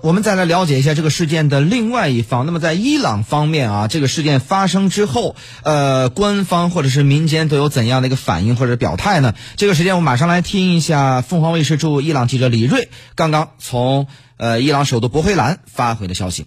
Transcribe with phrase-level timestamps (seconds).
[0.00, 2.46] 我们再来了解一下这个事件的另外一方。
[2.46, 9.34] 那么在伊朗方面啊，这个事件发生之后，呃，官方或者是民间都有怎样的一个反应或者表态呢？
[9.56, 14.06] 这个时间我马上来听一下凤凰卫视驻伊朗记者李锐刚刚从
[14.38, 16.46] 呃伊朗首都博黑兰发回的消息。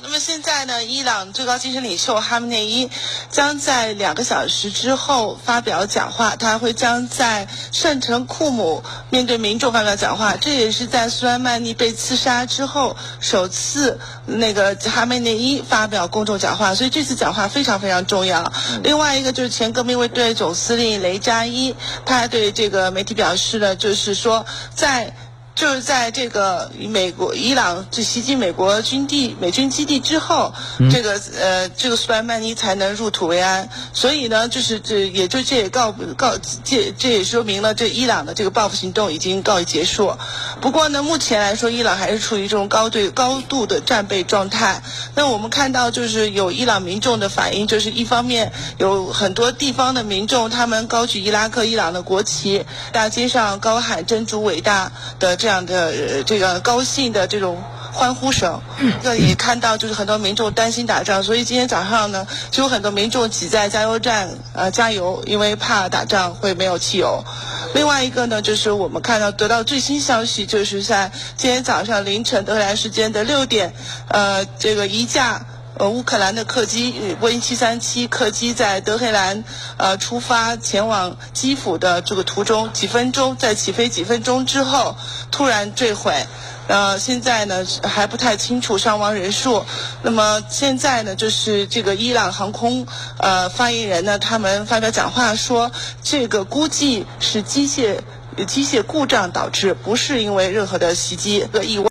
[0.00, 2.90] 那么现在呢，伊朗最高精神领袖哈梅内伊
[3.30, 10.34] 将在两个小时之后发表讲话，他会将在圣城库姆面对民众发表讲话。
[10.34, 18.52] 这也是在苏莱曼尼被刺杀之后首次那个哈梅内伊发表公众讲话，所以这次讲话非常非常重要。
[18.82, 24.44] 另外一个就是前革命卫队总司令雷扎伊，他对这个媒体表示了，就是说
[24.74, 25.14] 在。
[25.58, 30.54] 就是在这个美国、伊朗就袭击美国军地、美军基地之后，
[30.88, 33.68] 这个呃，这个苏莱曼尼才能入土为安。
[33.92, 40.16] 所以呢，就是这也就这也告告这这也说明了这伊朗的这个报复行动已经告一结束。
[40.60, 44.84] 不过呢，目前来说，伊朗还是处于这种高对高度的战备状态。
[45.16, 55.47] 那我们看到，就是有伊朗民众的反应，就是一方面有很多地方的民众，他们高举伊拉克、伊朗的国旗，大街上高喊“真主伟大”的这。
[55.48, 57.62] 这样的这个高兴的这种
[57.94, 58.60] 欢呼声，
[59.02, 67.24] 这也看到就是很多民众担心打仗，所以今天早上呢，就有很多民众挤在加油站呃加油，因为怕打仗会没有汽油。
[67.72, 73.72] 另外一个呢，就是我们看到得到最新消息，就是在今天早上凌晨德黑兰时间的六点，
[74.08, 75.46] 呃，这个一架。
[75.76, 79.44] 呃，乌克兰的客机波音七三七客机在德黑兰
[79.76, 84.96] 呃出发前往基辅的这个途中，几分钟在起飞几分钟之后
[85.30, 86.26] 突然坠毁。
[86.66, 89.64] 呃，现在呢还不太清楚伤亡人数。
[90.02, 92.86] 那么现在呢，就是这个伊朗航空
[93.18, 95.70] 呃发言人呢，他们发表讲话说，
[96.02, 98.00] 这个估计是机械
[98.46, 101.86] 机械故障导致，不是因为任何的袭击的意外。